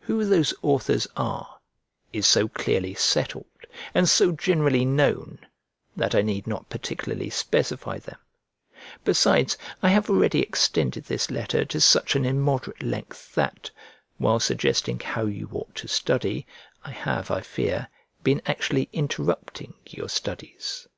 Who 0.00 0.24
those 0.24 0.52
authors 0.62 1.06
are, 1.16 1.60
is 2.12 2.26
so 2.26 2.48
clearly 2.48 2.92
settled, 2.96 3.46
and 3.94 4.08
so 4.08 4.32
generally 4.32 4.84
known, 4.84 5.46
that 5.94 6.12
I 6.12 6.22
need 6.22 6.48
not 6.48 6.68
particularly 6.68 7.30
specify 7.30 8.00
them; 8.00 8.18
besides, 9.04 9.56
I 9.80 9.90
have 9.90 10.10
already 10.10 10.40
extended 10.42 11.04
this 11.04 11.30
letter 11.30 11.64
to 11.66 11.80
such 11.80 12.16
an 12.16 12.24
immoderate 12.24 12.82
length 12.82 13.36
that, 13.36 13.70
while 14.18 14.40
suggesting 14.40 14.98
how 14.98 15.26
you 15.26 15.48
ought 15.52 15.76
to 15.76 15.86
study, 15.86 16.48
I 16.84 16.90
have, 16.90 17.30
I 17.30 17.40
fear, 17.40 17.90
been 18.24 18.42
actually 18.46 18.88
interrupting 18.92 19.74
your 19.86 20.08
studies. 20.08 20.88